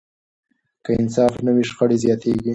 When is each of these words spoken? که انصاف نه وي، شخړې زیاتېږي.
که 0.83 0.91
انصاف 0.99 1.33
نه 1.45 1.51
وي، 1.55 1.63
شخړې 1.69 1.97
زیاتېږي. 2.03 2.49